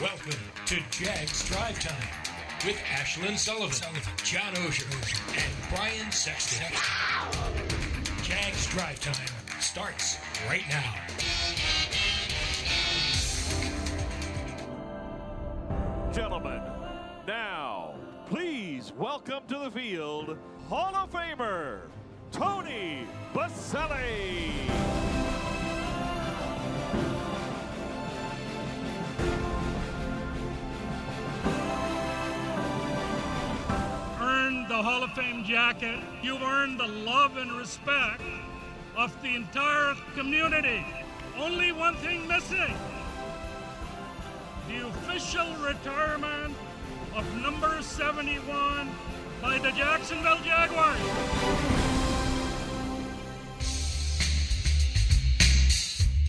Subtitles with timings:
[0.00, 0.32] Welcome
[0.66, 2.08] to Jags Drive Time
[2.66, 4.90] with Ashlyn Sullivan, John Oehser,
[5.36, 6.66] and Brian Sexton.
[8.24, 10.18] Jags Drive Time starts
[10.48, 10.94] right now.
[16.12, 16.60] Gentlemen,
[17.28, 17.94] now
[18.26, 20.36] please welcome to the field
[20.68, 21.82] Hall of Famer
[22.32, 24.50] Tony Boselli.
[34.84, 35.98] Hall of Fame jacket.
[36.22, 38.20] You've earned the love and respect
[38.94, 40.84] of the entire community.
[41.38, 42.74] Only one thing missing
[44.68, 46.54] the official retirement
[47.16, 48.90] of number 71
[49.40, 51.93] by the Jacksonville Jaguars.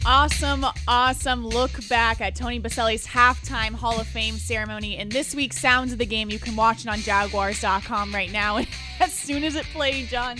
[0.08, 4.98] Awesome, awesome look back at Tony Boselli's halftime Hall of Fame ceremony.
[4.98, 8.58] in this week's Sounds of the Game, you can watch it on Jaguars.com right now.
[8.58, 8.68] And
[9.00, 10.38] as soon as it played, John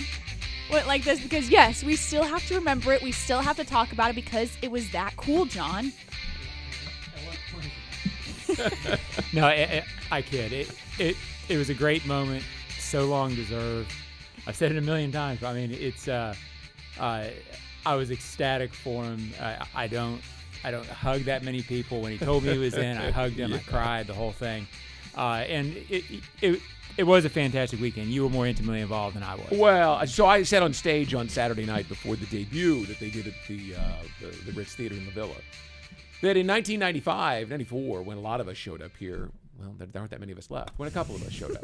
[0.72, 3.02] went like this because, yes, we still have to remember it.
[3.02, 5.92] We still have to talk about it because it was that cool, John.
[9.34, 10.54] no, I, I, I kid.
[10.54, 11.18] It, it
[11.50, 12.44] it was a great moment,
[12.78, 13.92] so long deserved.
[14.46, 16.08] I've said it a million times, but I mean, it's.
[16.08, 16.36] Uh,
[17.00, 17.26] uh,
[17.86, 19.32] I was ecstatic for him.
[19.40, 20.22] I, I don't
[20.64, 22.02] I don't hug that many people.
[22.02, 23.54] When he told me he was in, I hugged him.
[23.54, 24.68] I cried, the whole thing.
[25.16, 26.04] Uh, and it,
[26.42, 26.62] it
[26.98, 28.08] it was a fantastic weekend.
[28.08, 29.48] You were more intimately involved than I was.
[29.52, 33.28] Well, so I sat on stage on Saturday night before the debut that they did
[33.28, 33.82] at the uh,
[34.22, 35.36] the, the Ritz Theater in the Villa.
[36.22, 40.02] That in 1995, 94, when a lot of us showed up here, well, there, there
[40.02, 40.72] aren't that many of us left.
[40.78, 41.64] When a couple of us showed up,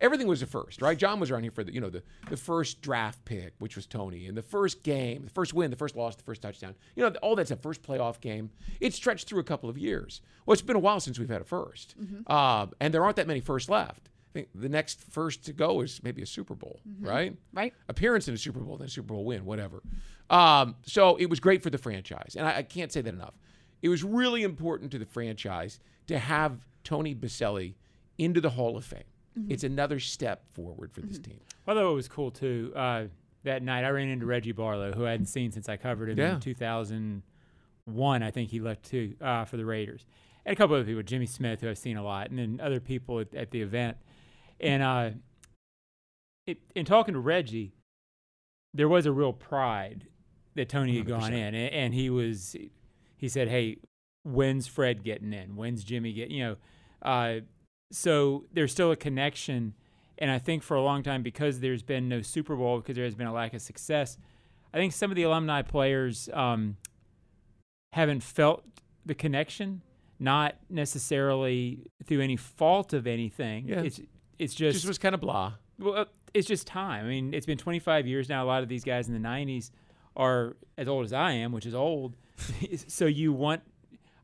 [0.00, 0.96] everything was a first, right?
[0.96, 3.86] John was around here for the, you know, the, the first draft pick, which was
[3.86, 6.74] Tony, and the first game, the first win, the first loss, the first touchdown.
[6.94, 8.50] You know, all that's a first playoff game.
[8.80, 10.20] It stretched through a couple of years.
[10.46, 11.94] Well, it's been a while since we've had a 1st
[12.26, 14.08] uh, and there aren't that many firsts left.
[14.30, 17.34] I think the next first to go is maybe a Super Bowl, right?
[17.52, 17.72] Right.
[17.88, 19.82] Appearance in a Super Bowl, then a Super Bowl win, whatever.
[20.30, 23.34] Um, so it was great for the franchise, and I, I can't say that enough.
[23.80, 27.74] It was really important to the franchise to have Tony Boselli
[28.18, 29.04] into the Hall of Fame.
[29.48, 31.40] It's another step forward for this team.
[31.66, 32.72] I thought it was cool too.
[32.74, 33.04] Uh,
[33.44, 36.18] that night, I ran into Reggie Barlow, who I hadn't seen since I covered him
[36.18, 36.34] Yeah.
[36.34, 38.22] in 2001.
[38.22, 40.04] I think he left too uh, for the Raiders,
[40.44, 42.80] and a couple other people, Jimmy Smith, who I've seen a lot, and then other
[42.80, 43.96] people at, at the event.
[44.60, 45.10] And uh,
[46.46, 47.74] it, in talking to Reggie,
[48.74, 50.06] there was a real pride
[50.54, 51.32] that Tony had gone 100%.
[51.32, 52.56] in, and, and he was.
[53.16, 53.78] He said, "Hey,
[54.24, 55.56] when's Fred getting in?
[55.56, 56.30] When's Jimmy get?
[56.30, 56.56] You know."
[57.02, 57.40] Uh,
[57.90, 59.74] so there's still a connection
[60.18, 63.04] and i think for a long time because there's been no super bowl because there
[63.04, 64.18] has been a lack of success
[64.74, 66.76] i think some of the alumni players um,
[67.92, 68.64] haven't felt
[69.06, 69.82] the connection
[70.20, 73.80] not necessarily through any fault of anything Yeah.
[73.80, 74.00] it's
[74.38, 75.54] it's It just, just was kind of blah.
[75.78, 76.04] well, uh,
[76.34, 77.04] it's just time.
[77.06, 78.44] I mean, it's been 25 years now.
[78.44, 79.70] A lot of these guys in the 90s
[80.14, 82.16] are as old as I am, which is old.
[82.86, 83.62] so you want,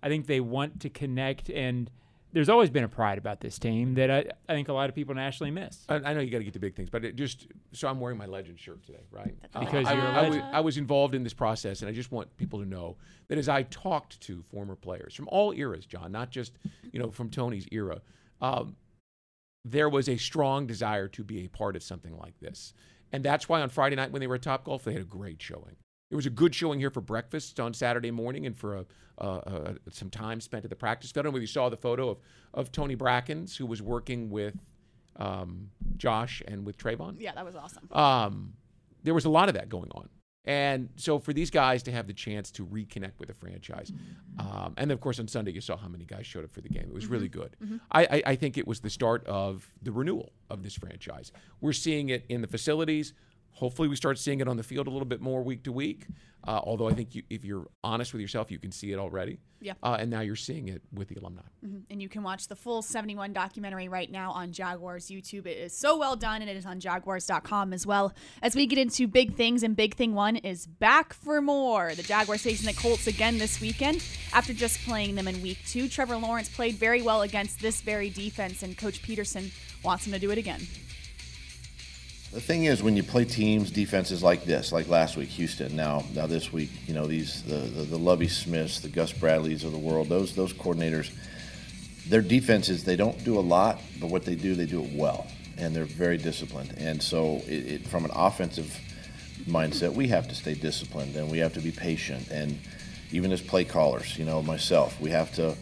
[0.05, 1.91] I think they want to connect, and
[2.35, 4.95] there's always been a pride about this team that I, I think a lot of
[4.95, 5.85] people nationally miss.
[5.89, 8.01] I, I know you got to get to big things, but it just so I'm
[8.01, 9.35] wearing my legend shirt today, right?
[9.55, 10.57] Uh, Because I, you're a I was, legend.
[10.57, 12.97] I was involved in this process, and I just want people to know
[13.29, 16.59] that as I talked to former players from all eras, John, not just
[16.93, 18.03] you know from Tony's era,
[18.43, 18.75] um,
[19.65, 22.75] there was a strong desire to be a part of something like this,
[23.13, 25.07] and that's why on Friday night when they were at Top Golf, they had a
[25.07, 25.77] great showing.
[26.11, 28.87] It was a good showing here for breakfast on Saturday morning and for a,
[29.19, 31.23] uh, uh, some time spent at the practice field.
[31.23, 32.19] I don't know whether you saw the photo of,
[32.53, 34.55] of Tony Brackens, who was working with
[35.17, 37.17] um, Josh and with Travon.
[37.19, 37.89] Yeah, that was awesome.
[37.93, 38.55] Um,
[39.03, 40.09] there was a lot of that going on.
[40.47, 43.91] And so for these guys to have the chance to reconnect with the franchise,
[44.39, 46.69] um, and of course on Sunday you saw how many guys showed up for the
[46.69, 46.85] game.
[46.87, 47.57] It was really good.
[47.91, 51.33] I, I, I think it was the start of the renewal of this franchise.
[51.63, 53.15] We're seeing it in the facilities.
[53.55, 56.07] Hopefully we start seeing it on the field a little bit more week to week.
[56.47, 59.39] Uh, although I think you, if you're honest with yourself, you can see it already.
[59.63, 59.73] Yeah.
[59.83, 61.41] Uh, and now you're seeing it with the alumni.
[61.89, 65.47] And you can watch the full 71 documentary right now on Jaguars YouTube.
[65.47, 68.13] It is so well done, and it is on jaguars.com as well.
[68.43, 71.95] As we get into big things, and big thing one is back for more.
[71.95, 74.05] The Jaguars facing the Colts again this weekend.
[74.35, 78.11] After just playing them in week two, Trevor Lawrence played very well against this very
[78.11, 79.51] defense, and Coach Pederson
[79.83, 80.61] wants him to do it again.
[82.35, 86.03] The thing is, when you play teams, defenses like this, like last week, Houston, now
[86.15, 89.71] now this week, you know these the the, the Lovie Smiths, the Gus Bradleys of
[89.71, 91.13] the world, those those coordinators,
[92.09, 95.29] their defenses they don't do a lot, but what they do, they do it well,
[95.59, 96.75] and they're very disciplined.
[96.77, 98.77] And so, it, it, from an offensive
[99.47, 102.31] mindset, we have to stay disciplined and we have to be patient.
[102.33, 102.59] And
[103.13, 105.55] even as play callers, you know, myself, we have to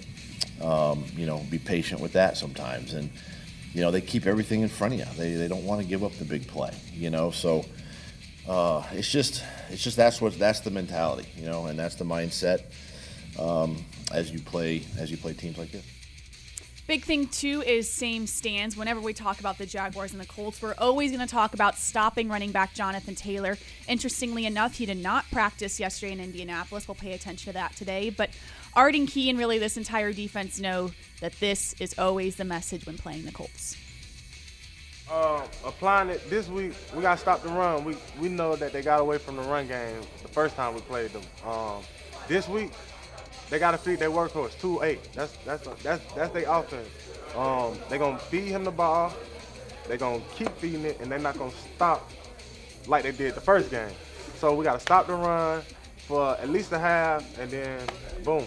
[0.62, 3.10] Um, you know, be patient with that sometimes, and
[3.72, 5.06] you know they keep everything in front of you.
[5.16, 6.72] They, they don't want to give up the big play.
[6.92, 7.64] You know, so
[8.48, 11.28] uh, it's just it's just that's what that's the mentality.
[11.36, 12.62] You know, and that's the mindset
[13.38, 15.84] um, as you play as you play teams like this.
[16.88, 18.76] Big thing too is same stands.
[18.76, 21.78] Whenever we talk about the Jaguars and the Colts, we're always going to talk about
[21.78, 23.56] stopping running back Jonathan Taylor.
[23.86, 26.88] Interestingly enough, he did not practice yesterday in Indianapolis.
[26.88, 28.10] We'll pay attention to that today.
[28.10, 28.30] But
[28.74, 30.90] Arden Key and really this entire defense know
[31.20, 33.76] that this is always the message when playing the Colts.
[35.10, 37.84] Uh, applying it this week, we got to stop the run.
[37.84, 40.80] We we know that they got away from the run game the first time we
[40.82, 41.22] played them.
[41.46, 41.82] Um,
[42.28, 42.70] this week,
[43.50, 45.12] they got to feed their workhorse two eight.
[45.12, 46.88] That's that's that's that's their offense.
[47.36, 49.12] Um, they're gonna feed him the ball.
[49.86, 52.10] They're gonna keep feeding it, and they're not gonna stop
[52.86, 53.92] like they did the first game.
[54.36, 55.62] So we got to stop the run
[56.06, 57.80] for at least a half, and then
[58.24, 58.46] boom,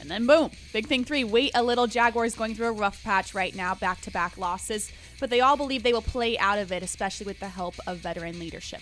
[0.00, 1.24] and then boom, big thing three.
[1.24, 1.86] Wait a little.
[1.86, 5.56] Jaguars going through a rough patch right now, back to back losses, but they all
[5.56, 8.80] believe they will play out of it, especially with the help of veteran leadership.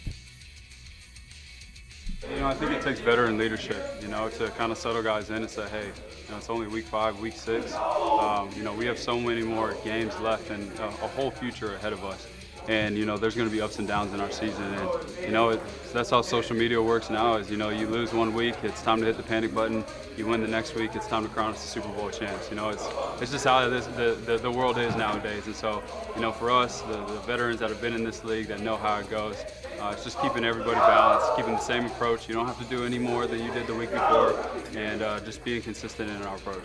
[2.31, 5.29] You know, I think it takes veteran leadership, you know, to kind of settle guys
[5.29, 7.75] in and say, hey, you know, it's only week five, week six.
[7.75, 11.75] Um, you know, we have so many more games left and a, a whole future
[11.75, 12.27] ahead of us
[12.69, 14.63] and you know there's going to be ups and downs in our season.
[14.63, 14.89] And
[15.21, 15.61] you know it,
[15.93, 19.01] that's how social media works now is you know you lose one week it's time
[19.01, 19.85] to hit the panic button.
[20.17, 22.51] You win the next week it's time to crown us the super bowl champs.
[22.51, 22.87] You know it's
[23.21, 25.47] it's just how this, the, the, the world is nowadays.
[25.47, 25.83] And so
[26.15, 28.77] you know for us the, the veterans that have been in this league that know
[28.77, 29.37] how it goes
[29.81, 32.29] uh, it's just keeping everybody balanced keeping the same approach.
[32.29, 34.35] You don't have to do any more than you did the week before
[34.75, 36.65] and uh, just being consistent in our approach.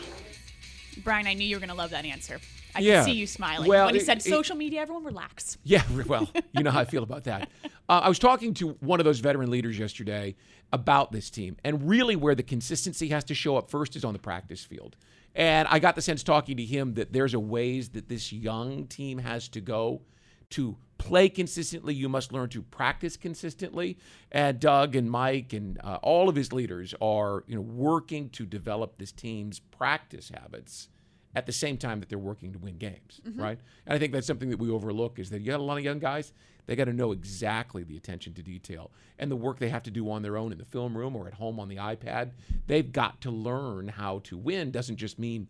[1.03, 2.39] Brian, I knew you were going to love that answer.
[2.75, 2.95] I Yeah.
[2.97, 3.67] can see you smiling.
[3.67, 5.57] Well, when he it- said it- social media, everyone relax.
[5.63, 7.49] Yeah, well, you know how I feel about that.
[7.89, 10.35] Uh, I was talking to one of those veteran leaders yesterday
[10.71, 14.13] about this team, and really where the consistency has to show up first is on
[14.13, 14.95] the practice field.
[15.33, 18.85] And I got the sense talking to him that there's a ways that this young
[18.85, 20.03] team has to go
[20.51, 21.95] to play consistently.
[21.95, 23.97] You must learn to practice consistently.
[24.31, 28.45] And Doug and Mike and uh, all of his leaders are, you know, working to
[28.45, 30.89] develop this team's practice habits
[31.35, 33.41] at the same time that they're working to win games, mm-hmm.
[33.41, 33.59] right?
[33.85, 35.83] And I think that's something that we overlook is that you got a lot of
[35.83, 36.33] young guys,
[36.65, 39.91] they got to know exactly the attention to detail and the work they have to
[39.91, 42.31] do on their own in the film room or at home on the iPad.
[42.67, 45.47] They've got to learn how to win doesn't just mean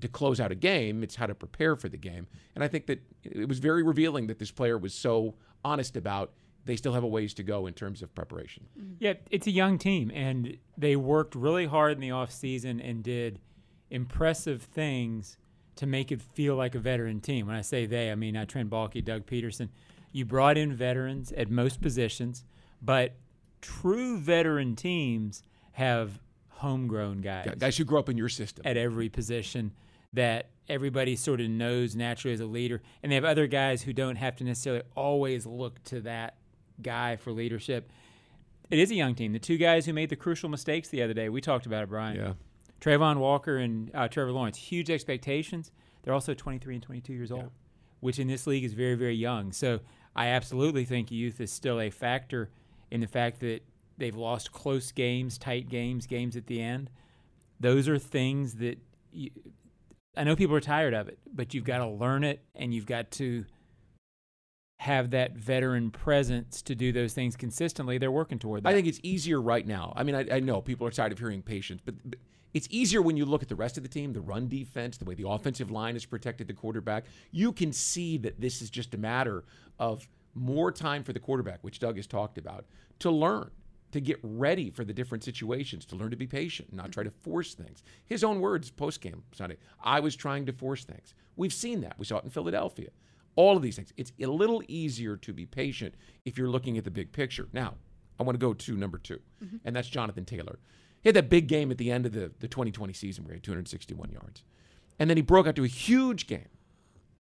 [0.00, 2.26] to close out a game, it's how to prepare for the game.
[2.54, 5.34] And I think that it was very revealing that this player was so
[5.64, 6.32] honest about
[6.64, 8.66] they still have a ways to go in terms of preparation.
[8.78, 8.94] Mm-hmm.
[9.00, 13.40] Yeah, it's a young team, and they worked really hard in the offseason and did
[13.92, 15.36] impressive things
[15.76, 17.46] to make it feel like a veteran team.
[17.46, 19.68] When I say they, I mean I Trent Baalke, Doug Pederson.
[20.10, 22.44] You brought in veterans at most positions,
[22.82, 23.14] but
[23.60, 25.42] true veteran teams
[25.72, 28.62] have homegrown guys Guys who grew up in your system.
[28.66, 29.72] at every position
[30.12, 32.82] that everybody sort of knows naturally as a leader.
[33.02, 36.36] And they have other guys who don't have to necessarily always look to that
[36.80, 37.90] guy for leadership.
[38.70, 39.32] It is a young team.
[39.32, 41.88] The two guys who made the crucial mistakes the other day, we talked about it,
[41.88, 42.16] Brian.
[42.16, 42.32] Yeah.
[42.82, 45.70] Travon Walker and uh, Trevor Lawrence, huge expectations.
[46.02, 47.50] They're also 23 and 22 years old,
[48.00, 49.52] which in this league is very, very young.
[49.52, 49.80] So
[50.16, 52.50] I absolutely think youth is still a factor
[52.90, 53.60] in the fact that
[53.98, 56.90] they've lost close games, tight games, games at the end.
[57.60, 58.78] Those are things that
[59.12, 59.30] you,
[60.16, 62.86] I know people are tired of it, but you've got to learn it and you've
[62.86, 63.44] got to
[64.82, 67.98] have that veteran presence to do those things consistently.
[67.98, 68.70] They're working toward that.
[68.70, 69.92] I think it's easier right now.
[69.94, 72.18] I mean, I, I know people are tired of hearing patience, but, but
[72.52, 75.04] it's easier when you look at the rest of the team, the run defense, the
[75.04, 77.04] way the offensive line has protected the quarterback.
[77.30, 79.44] You can see that this is just a matter
[79.78, 82.64] of more time for the quarterback, which Doug has talked about,
[82.98, 83.52] to learn,
[83.92, 87.10] to get ready for the different situations, to learn to be patient, not try to
[87.22, 87.84] force things.
[88.04, 91.14] His own words post game Sunday I was trying to force things.
[91.36, 91.96] We've seen that.
[92.00, 92.88] We saw it in Philadelphia.
[93.36, 93.92] All of these things.
[93.96, 97.48] It's a little easier to be patient if you're looking at the big picture.
[97.52, 97.74] Now,
[98.20, 99.56] I want to go to number 2 mm-hmm.
[99.64, 100.58] and that's Jonathan Taylor.
[101.02, 103.36] He had that big game at the end of the, the 2020 season where he
[103.36, 104.44] had 261 yards.
[104.98, 106.48] And then he broke out to a huge game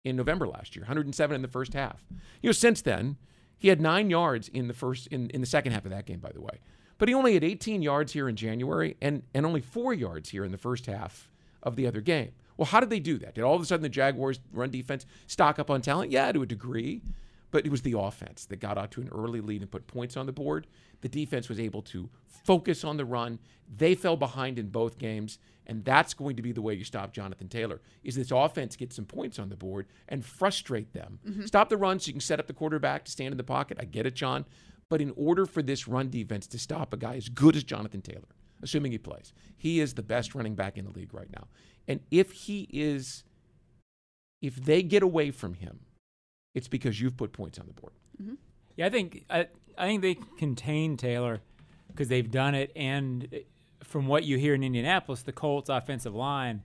[0.04, 2.04] in November last year, 107 in the first half.
[2.42, 3.18] You know, since then,
[3.58, 6.20] he had nine yards in the first in, in the second half of that game,
[6.20, 6.60] by the way.
[6.98, 10.46] But he only had 18 yards here in January and, and only four yards here
[10.46, 11.32] in the first half
[11.64, 12.32] of the other game.
[12.62, 13.34] Well, how did they do that?
[13.34, 16.12] Did all of a sudden the Jaguars run defense stock up on talent?
[16.12, 17.02] Yeah, to a degree.
[17.50, 20.16] But it was the offense that got out to an early lead and put points
[20.16, 20.68] on the board.
[21.02, 23.40] The defense was able to focus on the run.
[23.76, 27.14] They fell behind in both games, and that's going to be the way you stop
[27.14, 27.82] Jonathan Taylor.
[28.04, 31.18] Is this offense get some points on the board and frustrate them?
[31.28, 31.46] Mm-hmm.
[31.48, 33.80] Stop the run so you can set up the quarterback to stand in the pocket.
[33.82, 34.46] I get it, John.
[34.88, 38.04] But in order for this run defense to stop a guy as good as Jonathan
[38.04, 38.28] Taylor,
[38.62, 39.34] assuming he plays.
[39.58, 41.48] He is the best running back in the league right now.
[41.88, 43.24] And if he is,
[44.42, 45.80] if they get away from him,
[46.54, 47.94] it's because you've put points on the board.
[48.76, 49.48] Yeah, I think I,
[49.78, 51.42] I think they contain Taylor
[51.88, 53.38] because they've done it, and uh,
[53.84, 56.64] from what you hear in Indianapolis, the Colts' offensive line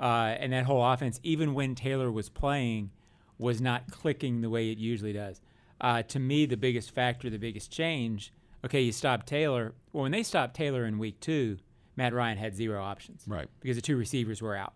[0.00, 2.90] uh, and that whole offense, even when Taylor was playing,
[3.38, 5.40] was not clicking the way it usually does.
[5.80, 8.32] Uh, to me, the biggest factor, the biggest change.
[8.64, 9.74] Okay, you stop Taylor.
[9.92, 11.58] Well, when they stopped Taylor in week two,
[11.96, 13.48] Matt Ryan had zero options, Right.
[13.60, 14.74] Because the two receivers were out.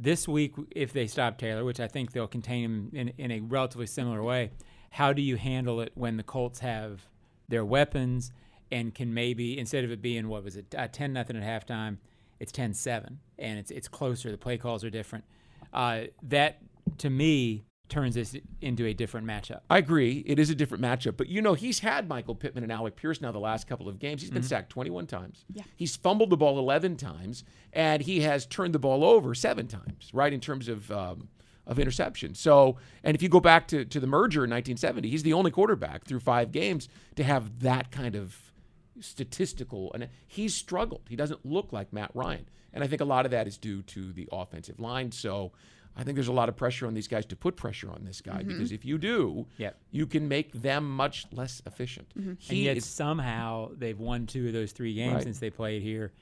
[0.00, 3.40] This week, if they stop Taylor, which I think they'll contain him in, in a
[3.40, 4.50] relatively similar way,
[4.90, 7.06] how do you handle it when the Colts have
[7.48, 8.32] their weapons
[8.72, 11.98] and can maybe instead of it being what was it uh, ten nothing at halftime,
[12.40, 14.30] it's 10-7 and it's it's closer.
[14.30, 15.24] The play calls are different.
[15.72, 16.58] Uh, that
[16.98, 19.60] to me turns this into a different matchup.
[19.70, 20.24] I agree.
[20.26, 21.16] It is a different matchup.
[21.16, 24.00] But you know, he's had Michael Pittman and Alec Pierce now the last couple of
[24.00, 24.20] games.
[24.20, 25.44] He's been sacked 21 times.
[25.52, 25.62] Yeah.
[25.76, 30.10] He's fumbled the ball 11 times, and he has turned the ball over seven times,
[30.12, 30.90] right, in terms of.
[30.90, 31.28] Um,
[31.66, 32.34] of interception.
[32.34, 35.50] So, and if you go back to, to the merger in 1970, he's the only
[35.50, 38.52] quarterback through five games to have that kind of
[39.00, 39.90] statistical.
[39.94, 41.06] And he's struggled.
[41.08, 42.44] He doesn't look like Matt Ryan.
[42.74, 45.10] And I think a lot of that is due to the offensive line.
[45.10, 45.52] So
[45.96, 48.20] I think there's a lot of pressure on these guys to put pressure on this
[48.20, 49.78] guy because if you do, Yep.
[49.92, 52.08] you can make them much less efficient.
[52.16, 55.22] and He yet is somehow they've won two of those three games Right.
[55.22, 56.12] since they played here,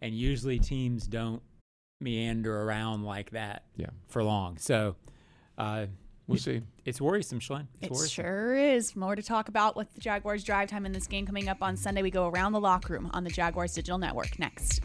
[0.00, 1.42] and usually teams don't
[2.00, 3.90] meander around like that Yeah.
[4.08, 4.56] for long.
[4.56, 4.96] So
[5.58, 5.86] uh,
[6.26, 6.62] We'll it- see.
[6.86, 7.66] It's worrisome, Schlen.
[7.80, 8.08] It's It worrisome.
[8.08, 8.96] sure is.
[8.96, 11.76] More to talk about with the Jaguars drive time in this game coming up on
[11.76, 12.00] Sunday.
[12.02, 14.80] We go around the locker room on the Jaguars Digital Network next.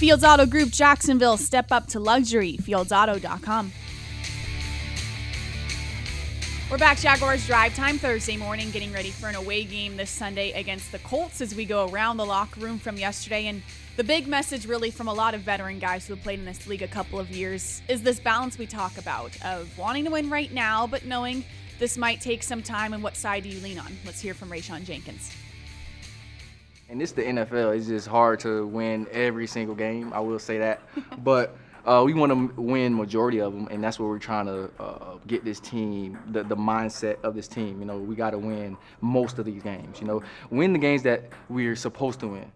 [0.00, 2.56] Fields Auto Group Jacksonville, step up to luxury.
[2.56, 3.70] FieldsAuto.com.
[6.70, 10.52] We're back, Jaguars drive time Thursday morning, getting ready for an away game this Sunday
[10.52, 13.48] against the Colts as we go around the locker room from yesterday.
[13.48, 13.60] And
[13.98, 16.66] the big message, really, from a lot of veteran guys who have played in this
[16.66, 20.30] league a couple of years, is this balance we talk about of wanting to win
[20.30, 21.44] right now, but knowing
[21.78, 22.94] this might take some time.
[22.94, 23.94] And what side do you lean on?
[24.06, 25.30] Let's hear from Rayshawn Jenkins.
[26.90, 27.76] And it's the NFL.
[27.76, 30.12] It's just hard to win every single game.
[30.12, 30.82] I will say that,
[31.24, 34.70] but uh, we want to win majority of them, and that's what we're trying to
[34.80, 37.78] uh, get this team, the, the mindset of this team.
[37.78, 40.00] You know, we got to win most of these games.
[40.00, 42.50] You know, win the games that we're supposed to win.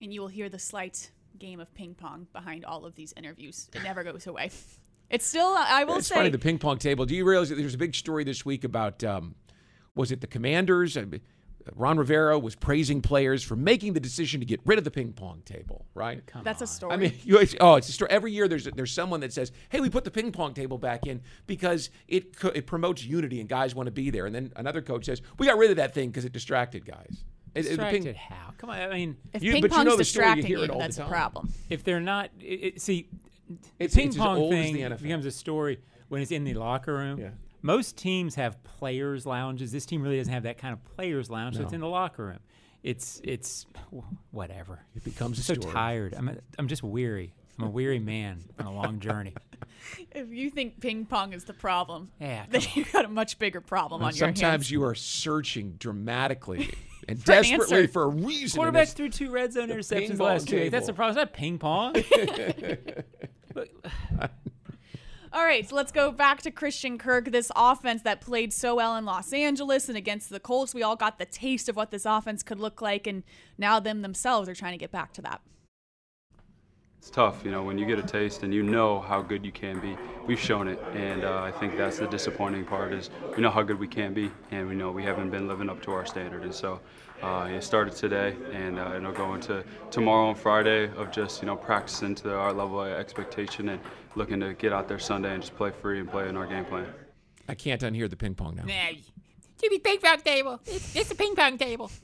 [0.00, 3.68] And you will hear the slight game of ping pong behind all of these interviews.
[3.74, 4.50] It never goes away.
[5.08, 7.06] It's still, I will It's say, funny the ping pong table.
[7.06, 9.36] Do you realize that there's a big story this week about um,
[9.94, 10.96] was it the Commanders?
[10.96, 11.04] Uh,
[11.74, 15.12] Ron Rivera was praising players for making the decision to get rid of the ping
[15.12, 15.86] pong table.
[15.94, 16.22] Right?
[16.44, 16.92] that's a story.
[16.92, 18.10] I mean, you, oh, it's a story.
[18.10, 21.06] Every year, there's there's someone that says, "Hey, we put the ping pong table back
[21.06, 24.82] in because it it promotes unity and guys want to be there." And then another
[24.82, 28.02] coach says, "We got rid of that thing because it distracted guys." It- it- ping-
[28.02, 28.52] Distracted how?
[28.58, 30.46] Come on, I mean, if you- ping but you pong's know the story, you distracting
[30.46, 31.10] hear you, it all the that's a time.
[31.10, 31.48] problem.
[31.70, 33.08] if they're not, it, it, see,
[33.78, 36.92] It's- the ping it's pong thing the becomes a story when it's in the locker
[36.94, 37.18] room.
[37.18, 37.30] Yeah.
[37.66, 39.72] Most teams have players' lounges.
[39.72, 41.56] This team really doesn't have that kind of players' lounge.
[41.56, 42.38] So it's in the locker room.
[42.82, 43.66] It's it's
[44.30, 44.80] whatever.
[44.94, 45.72] It becomes a so story.
[45.74, 46.14] tired.
[46.16, 47.34] I'm I'm just weary.
[47.58, 49.34] I'm a weary man on a long journey.
[50.12, 53.38] If you think ping pong is the problem, Yeah, then come you've got a much
[53.38, 54.40] bigger problem on And your hands.
[54.40, 56.70] sometimes you are searching dramatically
[57.08, 57.88] and For desperately answer.
[57.92, 58.60] for a reason.
[58.64, 60.72] and Quarterbacks threw two red zone interceptions last week.
[60.72, 61.16] That's the problem.
[61.16, 61.94] It's not ping pong.
[63.54, 64.32] But-
[65.36, 67.30] All right, so let's go back to Christian Kirk.
[67.30, 70.96] This offense that played so well in Los Angeles and against the Colts, we all
[70.96, 73.22] got the taste of what this offense could look like, and
[73.58, 75.42] now them themselves are trying to get back to that.
[76.96, 79.52] It's tough, you know, when you get a taste and you know how good you
[79.52, 79.94] can be.
[80.26, 83.62] We've shown it, and uh, I think that's the disappointing part is we know how
[83.62, 86.44] good we can be, and we know we haven't been living up to our standard.
[86.44, 86.80] And so
[87.22, 91.46] uh, it started today, and uh, it'll go into tomorrow and Friday of just you
[91.46, 93.80] know practicing to our level of expectation and
[94.14, 96.64] looking to get out there Sunday and just play free and play in our game
[96.64, 96.86] plan.
[97.48, 98.64] I can't unhear the ping pong now.
[99.60, 100.60] Jimmy ping pong table.
[100.66, 101.90] It's, it's a ping pong table.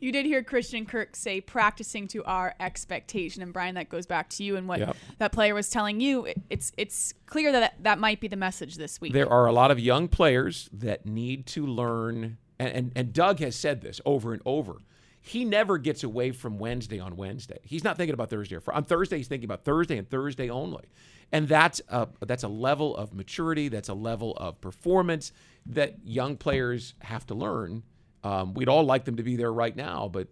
[0.00, 4.28] You did hear Christian Kirk say practicing to our expectation, and Brian, that goes back
[4.30, 4.96] to you and what Yep.
[5.18, 6.28] that player was telling you.
[6.48, 9.12] It's it's clear that that might be the message this week.
[9.12, 13.40] There are a lot of young players that need to learn, and, and, and Doug
[13.40, 14.76] has said this over and over.
[15.22, 17.58] He never gets away from Wednesday on Wednesday.
[17.62, 18.76] He's not thinking about Thursday or Friday.
[18.76, 20.84] On Thursday, he's thinking about Thursday and Thursday only.
[21.32, 25.32] And that's a, that's a level of maturity, that's a level of performance
[25.66, 27.82] that young players have to learn.
[28.24, 30.28] Um, we'd all like them to be there right now, but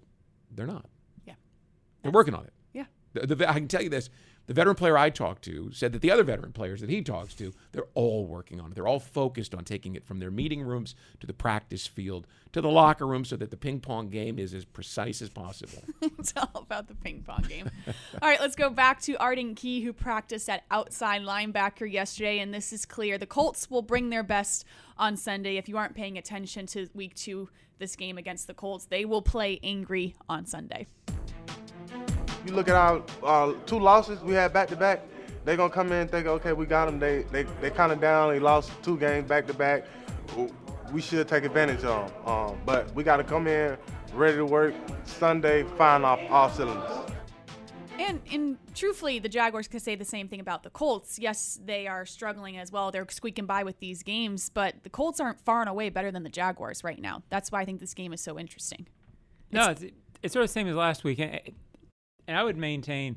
[0.55, 0.87] they're not.
[1.27, 1.35] Yeah.
[2.03, 2.53] They're working on it.
[2.75, 2.85] Yeah.
[3.15, 4.11] The, the, I can tell you this
[4.49, 7.35] The veteran player I talked to said that the other veteran players that he talks
[7.35, 8.75] to, they're all working on it.
[8.75, 12.63] They're all focused on taking it from their meeting rooms to the practice field to
[12.63, 15.83] the locker room so that the ping pong game is as precise as possible.
[16.19, 17.71] it's all about the ping pong game.
[17.87, 22.53] all right, let's go back to Arden Key, who practiced at outside linebacker yesterday, and
[22.53, 23.19] this is clear.
[23.19, 24.65] The Colts will bring their best
[24.97, 25.59] on Sunday.
[25.59, 29.23] If you aren't paying attention to week two, this game against the Colts, they will
[29.23, 30.87] play angry on Sunday.
[32.49, 35.03] You look at our, our two losses we had back to back.
[35.45, 36.99] They're gonna come in and think, okay, we got them.
[36.99, 38.31] They they they kind of down.
[38.31, 39.85] They lost two games back to back.
[40.91, 42.27] We should take advantage of them.
[42.27, 43.77] Um, but we got to come in
[44.15, 44.75] ready to work
[45.05, 47.13] Sunday, firing off all cylinders.
[47.99, 51.19] And, and truthfully, the Jaguars could say the same thing about the Colts.
[51.19, 52.91] Yes, they are struggling as well.
[52.91, 56.23] They're squeaking by with these games, but the Colts aren't far and away better than
[56.23, 57.23] the Jaguars right now.
[57.29, 58.87] That's why I think this game is so interesting.
[59.53, 59.85] No, it's,
[60.23, 61.19] it's sort of the same as last week.
[62.29, 63.17] And, I would maintain,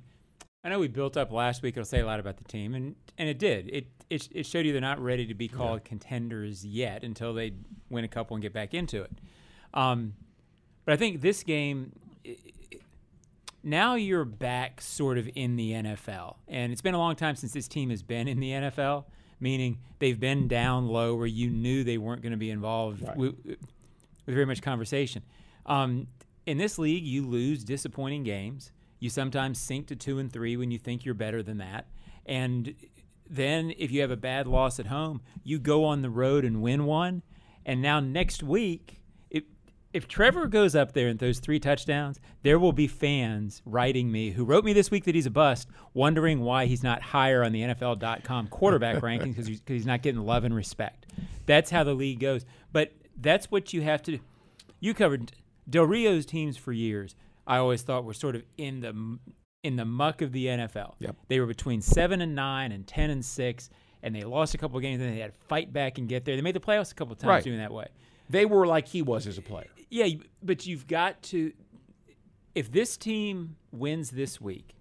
[0.64, 1.76] I know we built up last week.
[1.76, 3.70] It'll say a lot about the team, and, and it did.
[3.72, 5.90] It, it, it showed you they're not ready to be called yeah.
[5.90, 7.54] contenders yet until they
[7.90, 9.12] win a couple and get back into it.
[9.74, 10.14] Um,
[10.86, 11.92] but I think this game,
[13.64, 16.38] now you're back sort of in the NFL.
[16.48, 19.06] And it's been a long time since this team has been in the NFL,
[19.40, 23.16] meaning they've been down low where you knew they weren't going to be involved right.
[23.16, 23.58] with, with,
[24.28, 25.24] very much conversation.
[25.66, 26.08] Um,
[26.46, 28.72] in this league, you lose disappointing games.
[29.02, 31.88] You sometimes sink to two and three when you think you're better than that.
[32.26, 32.76] And
[33.28, 36.62] then if you have a bad loss at home, you go on the road and
[36.62, 37.24] win one.
[37.66, 39.44] And now next week, if
[39.92, 44.32] if Trevor goes up there and throws three touchdowns, there will be fans writing me
[44.32, 47.54] who wrote me this week that he's a bust, wondering why he's not higher on
[47.54, 51.08] the NFL.com quarterback rankings because he's, he's not getting love and respect.
[51.48, 52.46] That's how the league goes.
[52.72, 54.20] But that's what you have to do.
[54.80, 55.32] You covered
[55.68, 57.16] Del Rio's teams for years.
[57.52, 59.20] I always thought were sort of in the
[59.62, 60.94] in the muck of the NFL.
[61.00, 61.18] Yep.
[61.28, 63.70] They were between seven and nine and ten and six,
[64.02, 66.24] and they lost a couple of games, and they had to fight back and get
[66.24, 66.38] there.
[66.38, 67.44] They made the playoffs a couple of times right.
[67.44, 67.88] doing that way.
[68.30, 69.68] They were like he was as a player.
[69.90, 70.08] Yeah,
[70.42, 71.52] but you've got to.
[72.56, 74.74] If this team wins this week,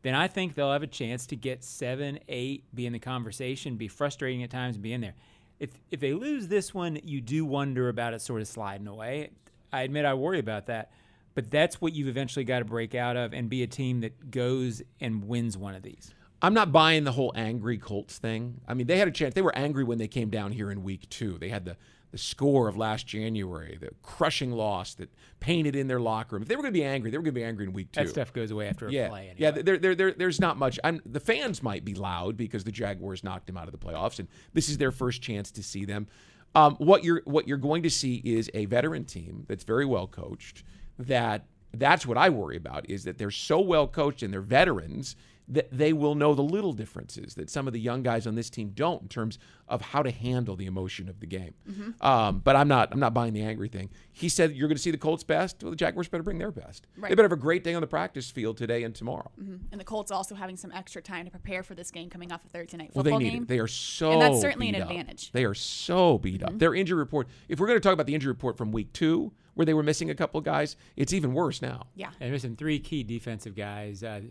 [0.00, 3.76] then I think they'll have a chance to get seven, eight, be in the conversation,
[3.76, 5.14] be frustrating at times, and be in there.
[5.60, 9.28] If if they lose this one, you do wonder about it sort of sliding away.
[9.74, 10.90] I admit I worry about that,
[11.34, 14.30] but that's what you've eventually got to break out of and be a team that
[14.30, 16.14] goes and wins one of these.
[16.42, 18.60] I'm not buying the whole angry Colts thing.
[18.68, 19.34] I mean, they had a chance.
[19.34, 21.38] They were angry when they came down here in week two.
[21.38, 21.76] They had the
[22.14, 26.42] the score of last January, the crushing loss that painted in their locker room.
[26.42, 27.90] If they were going to be angry, they were going to be angry in week
[27.90, 28.04] two.
[28.04, 29.08] That stuff goes away after a yeah.
[29.08, 29.30] play.
[29.30, 29.34] Anyway.
[29.38, 30.78] Yeah, there, there, there, there's not much.
[30.84, 34.20] I'm, the fans might be loud because the Jaguars knocked them out of the playoffs,
[34.20, 36.06] and this is their first chance to see them.
[36.54, 40.06] Um, what you're what you're going to see is a veteran team that's very well
[40.06, 40.62] coached.
[40.98, 45.16] That that's what I worry about is that they're so well coached and they're veterans
[45.48, 48.48] that they will know the little differences that some of the young guys on this
[48.48, 51.54] team don't in terms of how to handle the emotion of the game.
[51.68, 52.06] Mm-hmm.
[52.06, 53.90] Um, but I'm not I'm not buying the angry thing.
[54.12, 55.62] He said you're going to see the Colts best.
[55.62, 56.86] Well, the Jaguars better bring their best.
[56.96, 57.10] Right.
[57.10, 59.30] They better have a great day on the practice field today and tomorrow.
[59.40, 59.56] Mm-hmm.
[59.72, 62.44] And the Colts also having some extra time to prepare for this game coming off
[62.44, 63.42] a Thursday night football well, they need game.
[63.42, 63.48] It.
[63.48, 64.82] They are so and that's certainly an up.
[64.82, 65.32] advantage.
[65.32, 66.54] They are so beat mm-hmm.
[66.54, 66.58] up.
[66.58, 67.28] Their injury report.
[67.48, 69.82] If we're going to talk about the injury report from week two, where they were
[69.82, 71.86] missing a couple of guys, it's even worse now.
[71.94, 74.02] Yeah, and missing three key defensive guys.
[74.02, 74.22] Uh,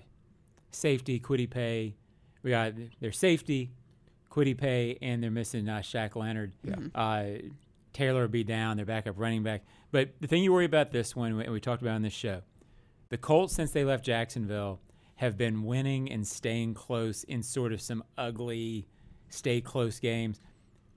[0.76, 1.96] safety, Kwity Paye.
[2.42, 3.72] We got their safety,
[4.30, 6.54] Kwity Paye, and they're missing uh, Shaq Leonard.
[6.64, 6.76] Yeah.
[6.94, 7.26] Uh,
[7.94, 9.64] Taylor will be down, their backup running back.
[9.92, 12.42] But the thing you worry about this one, and we talked about on this show,
[13.10, 14.80] the Colts, since they left Jacksonville,
[15.18, 18.88] have been winning and staying close in sort of some ugly,
[19.30, 20.42] stay close games.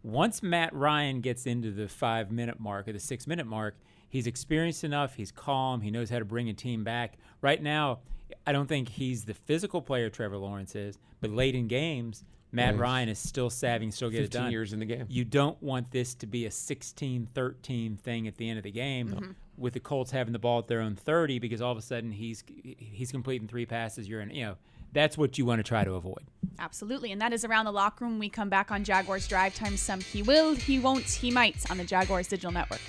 [0.02, 3.76] Once Matt Ryan gets into the five minute mark or the six minute mark,
[4.08, 7.18] he's experienced enough, he's calm, he knows how to bring a team back.
[7.42, 8.00] Right now,
[8.46, 12.74] I don't think he's the physical player Trevor Lawrence is, but late in games, Matt
[12.74, 12.80] nice.
[12.80, 14.50] Ryan is still savvy, still get it done.
[14.50, 15.06] years in the game.
[15.08, 19.08] You don't want this to be a 16-13 thing at the end of the game
[19.08, 19.30] mm-hmm.
[19.56, 22.12] with the Colts having the ball at their own 30 because all of a sudden
[22.12, 22.44] he's
[22.78, 24.08] he's completing three passes.
[24.08, 24.56] You're in, you know,
[24.92, 26.24] that's what you want to try to avoid.
[26.58, 27.12] Absolutely.
[27.12, 28.18] And that is around the locker room.
[28.18, 29.76] We come back on Jaguars Drive Time.
[29.76, 32.80] Some he will, he won't, he might on the Jaguars Digital Network.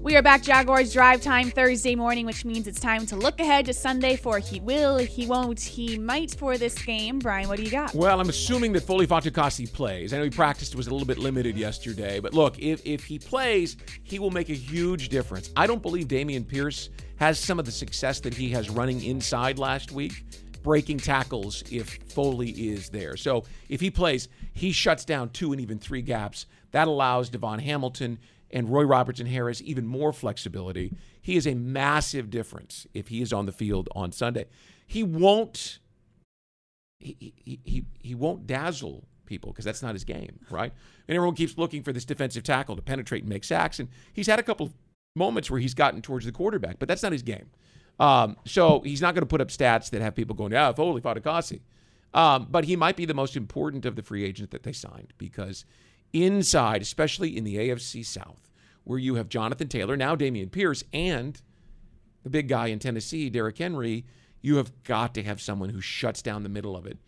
[0.00, 3.66] We are back Jaguars drive time Thursday morning, which means it's time to look ahead
[3.66, 7.18] to Sunday for he will, he won't, he might for this game.
[7.18, 7.92] Brian, what do you got?
[7.94, 10.14] Well, I'm assuming that Foley Fatukasi plays.
[10.14, 13.18] I know he practiced was a little bit limited yesterday, but look, if, if he
[13.18, 15.50] plays, he will make a huge difference.
[15.56, 19.58] I don't believe Dameon Pierce has some of the success that he has running inside
[19.58, 20.24] last week
[20.62, 23.16] breaking tackles if Foley is there.
[23.16, 26.46] So if he plays, he shuts down two and even three gaps.
[26.72, 28.18] That allows DaVon Hamilton
[28.50, 30.94] and Roy Robertson Harris even more flexibility.
[31.20, 34.46] He is a massive difference if he is on the field on Sunday.
[34.86, 35.78] He won't
[36.98, 40.72] he he he, he won't dazzle people because that's not his game, right?
[41.06, 44.26] And everyone keeps looking for this defensive tackle to penetrate and make sacks, and he's
[44.26, 44.72] had a couple
[45.14, 47.50] moments where he's gotten towards the quarterback, but that's not his game.
[48.00, 51.00] Um, so he's not going to put up stats that have people going, "Yeah, Foley
[51.00, 51.60] Fatukasi."
[52.14, 55.12] Um, but he might be the most important of the free agents that they signed
[55.18, 55.66] because
[56.12, 58.50] inside, especially in the AFC South,
[58.84, 61.40] where you have Jonathan Taylor, now Dameon Pierce, and
[62.22, 64.04] the big guy in Tennessee, Derrick Henry,
[64.40, 66.98] you have got to have someone who shuts down the middle of it.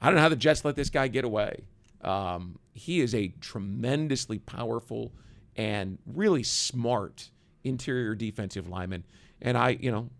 [0.00, 1.64] I don't know how the Jets let this guy get away.
[2.02, 5.12] Um, he is a tremendously powerful
[5.56, 7.30] and really smart
[7.64, 9.04] interior defensive lineman.
[9.40, 10.10] And I, you know,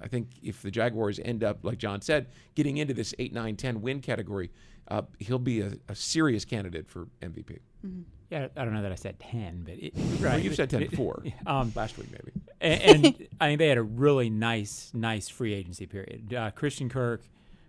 [0.00, 3.56] I think if the Jaguars end up, like John said, getting into this 8, 9,
[3.56, 4.50] 10 win category,
[4.88, 7.58] uh, he'll be a, a, serious candidate for MVP.
[7.84, 8.02] Mm-hmm.
[8.30, 10.32] Yeah, I don't know that I said 10, but it, right.
[10.32, 11.22] Well, you've said 10 before.
[11.46, 12.32] um, last week, maybe.
[12.60, 16.34] And, and I think they had a really nice, nice free agency period.
[16.34, 17.22] Uh, Christian Kirk,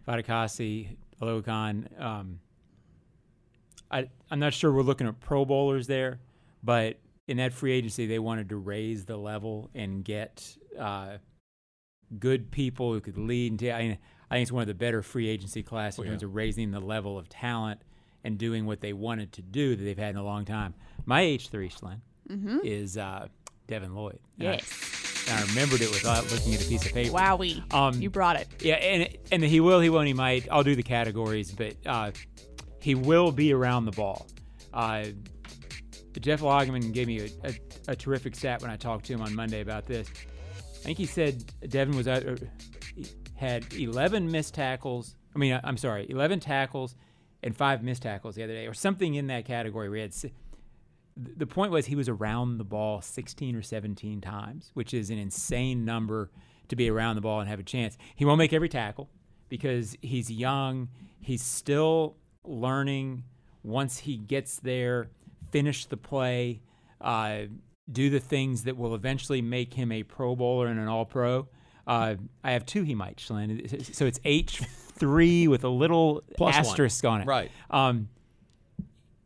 [0.08, 2.01] Fatukasi, Oluokun.
[2.01, 2.39] Um,
[3.91, 6.19] I, I'm not sure we're looking at Pro Bowlers there,
[6.63, 11.17] but in that free agency, they wanted to raise the level and get uh,
[12.19, 13.51] good people who could lead.
[13.51, 13.97] And t- I, mean,
[14.30, 16.72] I think it's one of the better free agency classes in oh, terms of raising
[16.72, 17.82] the level of talent
[18.24, 20.74] and doing what they wanted to do that they've had in a long time.
[21.06, 22.60] My H three Shlyn mm-hmm.
[22.63, 23.28] is uh,
[23.68, 24.20] Devin Lloyd.
[24.38, 25.26] Yes.
[25.30, 27.16] And I, and I, remembered it without looking at a piece of paper.
[27.16, 27.74] Wowie.
[27.74, 28.48] Um, you brought it.
[28.60, 30.48] Yeah, and and he will, he won't, he might.
[30.52, 32.12] I'll do the categories, but uh,
[32.82, 34.28] he will be around the ball.
[34.74, 35.06] Uh,
[36.20, 37.54] Jeff Lageman gave me a, a,
[37.90, 40.10] a, terrific stat when I talked to him on Monday about this.
[40.82, 42.36] I think he said Devin was out, uh,
[43.38, 45.15] had 11 missed tackles.
[45.34, 46.95] I mean, I'm sorry, 11 tackles
[47.41, 49.89] and five missed tackles the other day, or something in that category.
[49.89, 50.13] We had
[51.15, 55.17] the point was he was around the ball 16 or 17 times, which is an
[55.17, 56.30] insane number
[56.67, 57.97] to be around the ball and have a chance.
[58.15, 59.10] He won't make every tackle
[59.50, 60.89] because he's young.
[61.19, 63.23] He's still learning.
[63.63, 65.10] Once he gets there,
[65.52, 66.62] finish the play,
[67.02, 67.43] uh,
[67.91, 71.47] do the things that will eventually make him a Pro Bowler and an All Pro.
[71.88, 73.95] Uh, I have two he might, Shlyn.
[73.95, 77.13] So it's H three with a little Plus asterisk one.
[77.13, 77.28] on it.
[77.28, 77.52] Right.
[77.71, 78.10] Um,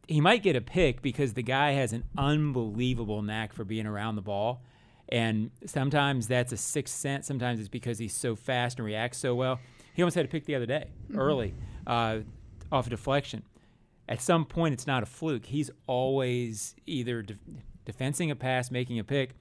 [0.07, 4.15] he might get a pick because the guy has an unbelievable knack for being around
[4.15, 4.61] the ball.
[5.09, 7.27] And sometimes that's a sixth sense.
[7.27, 9.59] Sometimes it's because he's so fast and reacts so well.
[9.93, 11.19] He almost had a pick the other day, mm-hmm.
[11.19, 11.53] early,
[11.87, 12.19] uh,
[12.71, 13.43] off a deflection.
[14.07, 15.45] At some point, it's not a fluke.
[15.45, 17.37] He's always either de-
[17.85, 19.31] defensing a pass, making a pick.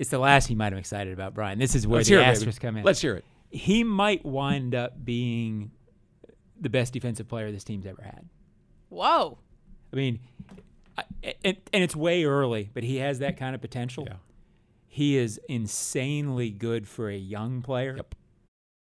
[0.00, 1.58] It's the last he might have excited about, Brian.
[1.58, 2.84] This is where Let's the asterisks come in.
[2.84, 3.24] Let's hear it.
[3.50, 5.72] He might wind up being
[6.58, 8.26] the best defensive player this team's ever had.
[8.88, 9.36] Whoa.
[9.92, 10.20] I mean,
[11.44, 14.04] and, and it's way early, but he has that kind of potential.
[14.06, 14.16] Yeah.
[14.86, 17.96] He is insanely good for a young player.
[17.96, 18.14] Yep.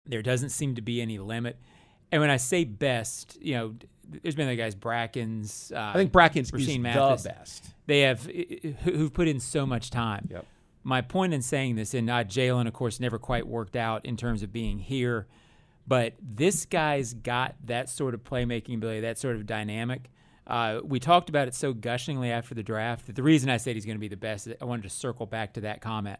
[0.07, 1.59] There doesn't seem to be any limit.
[2.13, 3.75] And when I say best, you know,
[4.23, 5.73] there's been other guys, Brackens.
[5.73, 7.23] Uh, I think Brackens Rashean is Mathis.
[7.25, 7.65] the best.
[7.87, 10.29] They have who've put in so much time.
[10.31, 10.47] Yep.
[10.83, 14.17] My point in saying this, and uh, Jalen, of course, never quite worked out in
[14.17, 15.27] terms of being here
[15.89, 20.11] but this guy's got that sort of playmaking ability, that sort of dynamic.
[20.47, 23.75] Uh, we talked about it so gushingly after the draft that the reason I said
[23.75, 26.19] he's going to be the best, I wanted to circle back to that comment.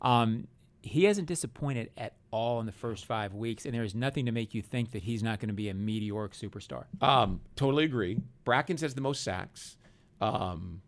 [0.00, 0.46] Um,
[0.82, 4.32] he hasn't disappointed at all in the first five weeks, and there is nothing to
[4.32, 6.84] make you think that he's not going to be a meteoric superstar.
[7.02, 8.18] Um, totally agree.
[8.46, 9.76] Brackens has the most sacks.
[10.20, 10.82] Um,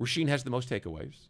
[0.00, 1.28] Rashean has the most takeaways,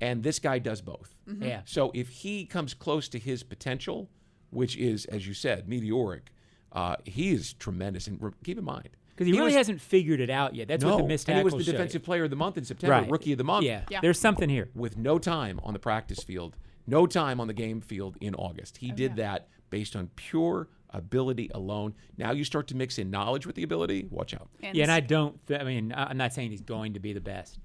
[0.00, 1.14] and this guy does both.
[1.28, 1.42] Mm-hmm.
[1.42, 1.60] Yeah.
[1.64, 4.08] So if he comes close to his potential,
[4.50, 6.32] which is, as you said, meteoric.
[6.72, 9.80] Uh, he is tremendous, and re- keep in mind because he, he, really was, hasn't
[9.80, 10.68] figured it out yet.
[10.68, 11.72] That's no, what the missed and he was the show.
[11.72, 13.10] defensive player of the month in September, right.
[13.10, 13.64] rookie of the month.
[13.64, 13.82] Yeah.
[13.90, 14.00] yeah.
[14.00, 17.80] there's something here with no time on the practice field, no time on the game
[17.80, 18.78] field in August.
[18.78, 19.24] He oh, did yeah.
[19.24, 21.94] that based on pure ability alone.
[22.16, 24.06] Now you start to mix in knowledge with the ability.
[24.10, 24.48] Watch out.
[24.62, 25.44] And yeah, and I don't.
[25.46, 27.58] Th- I mean, I'm not saying he's going to be the best,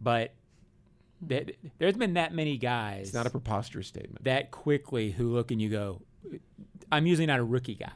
[0.00, 0.34] but
[1.26, 3.06] th- there's been that many guys.
[3.06, 4.24] It's not a preposterous statement.
[4.24, 6.02] That quickly who look and you go,
[6.90, 7.92] I'm usually not a rookie guy.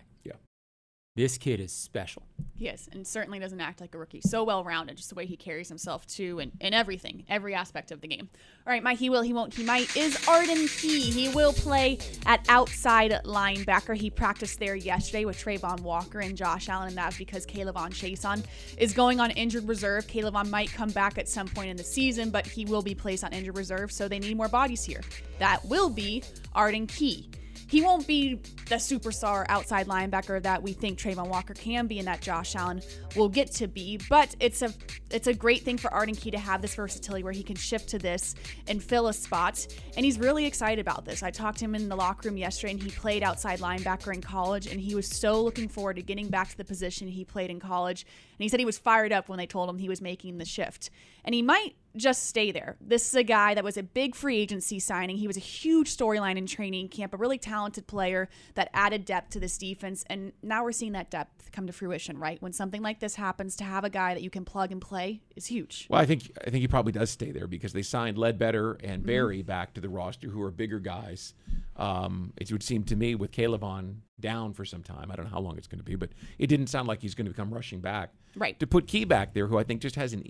[1.14, 2.22] This kid is special.
[2.56, 4.22] Yes, and certainly doesn't act like a rookie.
[4.22, 7.90] So well rounded, just the way he carries himself too, and, and everything, every aspect
[7.90, 8.30] of the game.
[8.66, 11.10] All right, my he will, he won't, he might is Arden Key.
[11.10, 13.94] He will play at outside linebacker.
[13.94, 18.42] He practiced there yesterday with Travon Walker and Josh Allen, and that's because K'Lavon Chaisson
[18.78, 20.06] is going on injured reserve.
[20.06, 23.22] K'Lavon might come back at some point in the season, but he will be placed
[23.22, 25.02] on injured reserve, so they need more bodies here.
[25.38, 26.22] That will be
[26.54, 27.28] Arden Key.
[27.72, 28.34] He won't be
[28.68, 32.82] the superstar outside linebacker that we think Travon Walker can be and that Josh Allen
[33.16, 33.98] will get to be.
[34.10, 34.74] But it's a
[35.10, 37.88] it's a great thing for Arden Key to have this versatility where he can shift
[37.88, 38.34] to this
[38.68, 39.66] and fill a spot.
[39.96, 41.22] And he's really excited about this.
[41.22, 44.20] I talked to him in the locker room yesterday and he played outside linebacker in
[44.20, 47.48] college and he was so looking forward to getting back to the position he played
[47.48, 48.02] in college.
[48.02, 50.44] And he said he was fired up when they told him he was making the
[50.44, 50.90] shift.
[51.24, 52.76] And he might just stay there.
[52.80, 55.16] This is a guy that was a big free agency signing.
[55.16, 59.30] He was a huge storyline in training camp, a really talented player that added depth
[59.30, 60.04] to this defense.
[60.08, 62.40] And now we're seeing that depth come to fruition, right?
[62.40, 65.22] When something like this happens, to have a guy that you can plug and play
[65.36, 65.86] is huge.
[65.90, 69.04] Well, I think I think he probably does stay there because they signed Ledbetter and
[69.04, 71.34] Barry back to the roster, who are bigger guys.
[71.76, 75.10] Um, it would seem to me with K'Lavon down for some time.
[75.10, 77.14] I don't know how long it's going to be, but it didn't sound like he's
[77.14, 78.12] going to come rushing back.
[78.36, 78.58] Right.
[78.60, 80.22] To put Key back there, who I think just has an.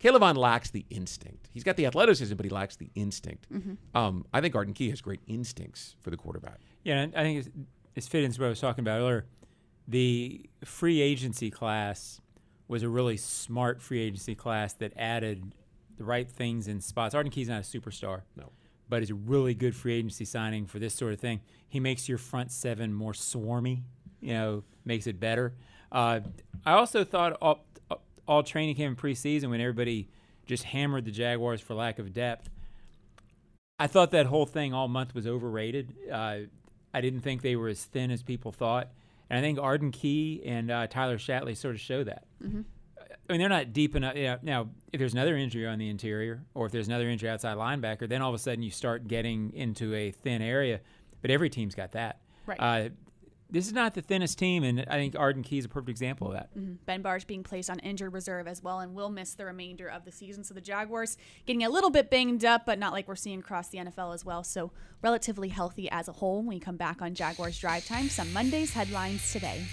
[0.00, 1.48] K'Lavon lacks the instinct.
[1.52, 3.46] He's got the athleticism, but he lacks the instinct.
[3.94, 6.60] Um, I think Arden Key has great instincts for the quarterback.
[6.84, 7.48] Yeah, I think it's,
[7.94, 9.26] it's fitting into what I was talking about earlier.
[9.86, 12.20] The free agency class
[12.66, 15.54] was a really smart free agency class that added
[15.98, 17.14] the right things in spots.
[17.14, 18.22] Arden Key's not a superstar.
[18.36, 18.52] No.
[18.88, 21.40] But it's a really good free agency signing for this sort of thing.
[21.68, 23.82] He makes your front seven more swarmy,
[24.20, 25.54] you know, makes it better.
[25.92, 26.20] Uh,
[26.64, 27.66] I also thought all,
[28.30, 30.08] all training camp and preseason when everybody
[30.46, 32.48] just hammered the Jaguars for lack of depth.
[33.76, 35.92] I thought that whole thing all month was overrated.
[36.10, 36.36] Uh,
[36.94, 38.92] I didn't think they were as thin as people thought.
[39.28, 42.24] And I think Arden Key and uh, Tyler Shatley sort of show that.
[42.42, 42.60] Mm-hmm.
[43.00, 44.14] I mean, they're not deep enough.
[44.14, 47.30] You know, now, if there's another injury on the interior, or if there's another injury
[47.30, 50.80] outside linebacker, then all of a sudden you start getting into a thin area.
[51.20, 52.20] But every team's got that.
[52.46, 52.58] Right.
[52.60, 52.88] Uh,
[53.50, 56.28] this is not the thinnest team, and I think Arden Key is a perfect example
[56.28, 56.56] of that.
[56.56, 56.78] Mhm.
[56.86, 60.04] Ben Bartch being placed on injured reserve as well and will miss the remainder of
[60.04, 60.44] the season.
[60.44, 63.68] So the Jaguars getting a little bit banged up, but not like we're seeing across
[63.68, 64.44] the NFL as well.
[64.44, 66.38] So relatively healthy as a whole.
[66.38, 69.66] When we come back on Jaguars Drive Time, some Mondays headlines today.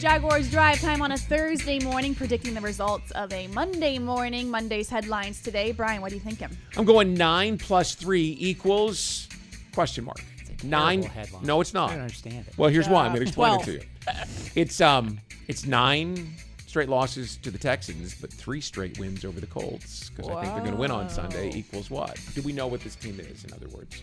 [0.00, 4.50] Jaguars drive time on a Thursday morning, predicting the results of a Monday morning.
[4.50, 5.72] Monday's headlines today.
[5.72, 6.48] Brian, what are you thinking?
[6.78, 9.28] I'm going nine plus three equals
[9.74, 10.24] question mark.
[10.64, 11.02] Nine.
[11.02, 11.44] headline.
[11.44, 11.90] No, it's not.
[11.90, 12.56] I don't understand it.
[12.56, 13.04] Well, here's why.
[13.04, 13.68] I'm going to explain Twelve.
[13.68, 14.24] it to you.
[14.54, 16.34] It's um, it's nine
[16.66, 20.54] straight losses to the Texans, but three straight wins over the Colts because I think
[20.54, 21.52] they're going to win on Sunday.
[21.54, 22.18] Equals what?
[22.34, 23.44] Do we know what this team is?
[23.44, 24.02] In other words,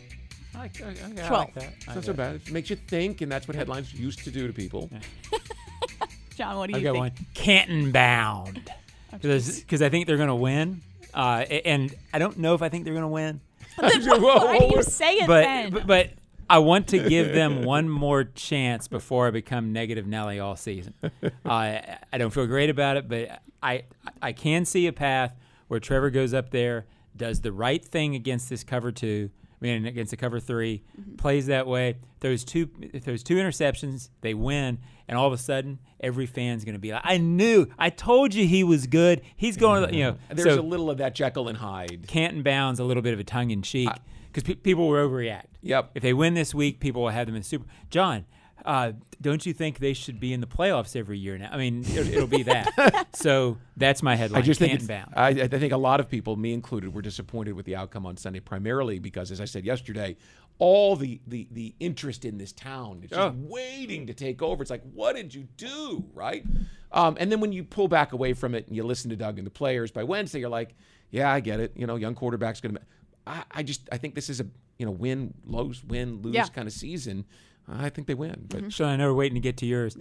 [0.53, 1.31] I like, I, I, I Twelve.
[1.31, 1.73] like that.
[1.77, 2.35] It's not so bad.
[2.35, 4.91] It makes you think, and that's what headlines used to do to people.
[6.35, 7.01] John, what do I you got think?
[7.01, 7.11] one.
[7.33, 8.71] Canton bound.
[9.11, 10.81] Because I think they're going to win.
[11.13, 13.41] Uh, and I don't know if I think they're going to win.
[13.75, 13.89] Why
[14.69, 15.71] do you say it but, then?
[15.71, 16.09] but but
[16.49, 20.93] I want to give them one more chance before I become negative Nelly all season.
[21.03, 23.83] Uh, I I don't feel great about it, but I
[24.21, 25.35] I can see a path
[25.67, 26.85] where Trevor goes up there,
[27.15, 29.29] does the right thing against this cover two.
[29.59, 30.83] I mean, against the cover 3
[31.17, 31.97] plays that way.
[32.19, 32.67] Throws two,
[33.01, 34.09] throws two interceptions.
[34.21, 37.67] They win, and all of a sudden, every fan's going to be like, "I knew,
[37.77, 39.21] I told you he was good.
[39.35, 42.05] He's going, to, you know." There's so a little of that Jekyll and Hyde.
[42.07, 43.89] Canton Bounds a little bit of a tongue in cheek
[44.27, 45.45] because pe- people will overreact.
[45.61, 45.91] Yep.
[45.95, 47.65] If they win this week, people will have them in Super.
[47.89, 48.25] John,
[48.65, 51.49] uh, don't you think they should be in the playoffs every year now?
[51.51, 53.07] I mean, it'll, it'll be that.
[53.15, 54.41] so that's my headline.
[54.41, 55.13] I just think it's- Bound.
[55.15, 58.15] I, I think a lot of people, me included, were disappointed with the outcome on
[58.17, 60.17] Sunday, primarily because, as I said yesterday,
[60.59, 63.35] all the the the interest in this town is just Oh.
[63.37, 64.61] waiting to take over.
[64.61, 66.43] It's like, what did you do, right?
[66.91, 69.37] Um, and then when you pull back away from it and you listen to Doug
[69.37, 70.73] and the players, by Wednesday you're like,
[71.11, 71.73] yeah, I get it.
[71.75, 72.81] You know, young quarterback's going to.
[73.27, 74.47] I, I just I think this is a
[74.79, 76.45] you know win lose win lose Yeah.
[76.45, 77.25] Kind of season.
[77.67, 79.97] I think they win, but Sean, I know we're waiting to get to yours.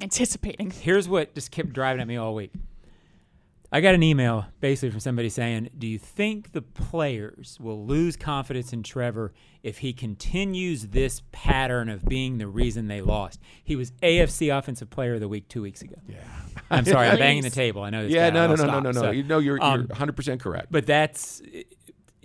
[0.00, 0.70] Anticipating.
[0.70, 2.52] Here's what just kept driving at me all week.
[3.72, 8.16] I got an email basically from somebody saying, Do you think the players will lose
[8.16, 13.40] confidence in Trevor if he continues this pattern of being the reason they lost?
[13.64, 15.96] He was AFC Offensive Player of the Week two weeks ago.
[16.08, 16.18] Yeah.
[16.70, 17.82] I'm sorry, I'm banging the table.
[17.82, 18.82] I know this yeah, guy, no, I'll no, no, no, stop.
[18.82, 19.00] no, no.
[19.00, 20.68] So, you know, you're um, you're 100 percent correct.
[20.70, 21.42] But that's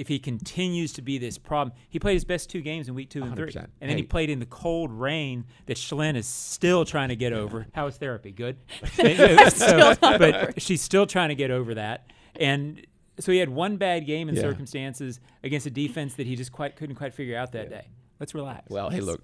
[0.01, 1.77] if he continues to be this problem.
[1.87, 3.67] He played his best two games in week two and three, 100%.
[3.79, 7.33] and then he played in the cold rain that Schlinn is still trying to get
[7.33, 7.67] over.
[7.73, 8.31] How is therapy?
[8.31, 8.57] Good.
[9.51, 12.85] So- but she's still trying to get over that, and
[13.19, 14.41] so he had one bad game in Yeah.
[14.41, 17.87] circumstances against a defense that he just quite couldn't quite figure out that day.
[18.19, 18.69] Let's relax.
[18.71, 19.21] Well, hey, look,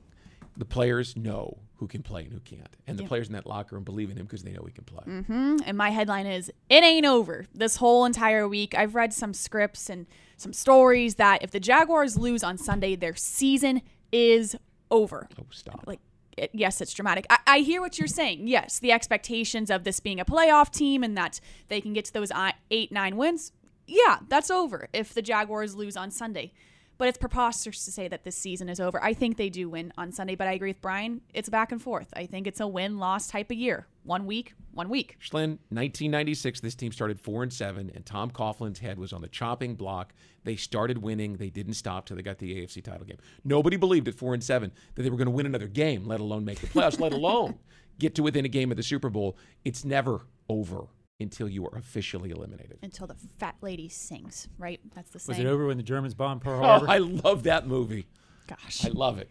[0.55, 3.07] the players know who can play and who can't, and the Yeah.
[3.09, 5.03] players in that locker room believe in him because they know he can play.
[5.07, 5.57] Mm-hmm.
[5.65, 7.45] And my headline is It ain't over.
[7.53, 10.05] This whole entire week, I've read some scripts and
[10.37, 14.55] some stories that if the Jaguars lose on Sunday, their season is
[14.91, 15.27] over.
[15.39, 15.83] Oh, stop!
[15.85, 15.99] Like,
[16.37, 17.25] it, yes, it's dramatic.
[17.29, 18.47] I, I hear what you're saying.
[18.47, 22.13] Yes, the expectations of this being a playoff team and that they can get to
[22.13, 22.31] those
[22.71, 23.51] eight, nine wins.
[23.87, 26.51] yeah, that's over if the Jaguars lose on Sunday.
[26.97, 29.03] But it's preposterous to say that this season is over.
[29.03, 31.21] I think they do win on Sunday, but I agree with Brian.
[31.33, 32.07] It's back and forth.
[32.15, 33.87] I think it's a win loss type of year.
[34.03, 35.17] One week, one week.
[35.21, 39.27] Schlin, 1996, this team started four and seven, and Tom Coughlin's head was on the
[39.27, 40.13] chopping block.
[40.43, 41.35] They started winning.
[41.35, 43.17] They didn't stop till they got the AFC title game.
[43.43, 46.19] Nobody believed at four and seven that they were going to win another game, let
[46.19, 47.59] alone make the playoffs, let alone
[47.99, 49.37] get to within a game of the Super Bowl.
[49.65, 50.87] It's never over
[51.19, 52.77] until you are officially eliminated.
[52.83, 54.79] Until the fat lady sings, right?
[54.93, 55.47] That's the Was saying.
[55.47, 56.89] it over when the Germans bombed Pearl Oh, Harbor?
[56.89, 58.07] I love that movie.
[58.47, 58.85] Gosh.
[58.85, 59.29] I love it.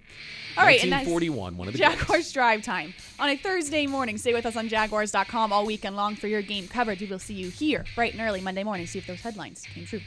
[0.59, 2.01] All right, and that's 1941, one of the greatest.
[2.01, 4.18] Jaguars drive time on a Thursday morning.
[4.18, 7.01] Stay with us on Jaguars.com all weekend long for your game coverage.
[7.01, 8.87] We will see you here bright and early Monday morning.
[8.87, 10.01] See if those headlines came true.